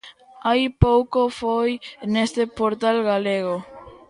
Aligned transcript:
Hai 0.47 0.63
pouco 0.85 1.21
foi 1.41 1.69
neste 2.13 2.43
portal 2.57 2.97
galego. 3.09 3.55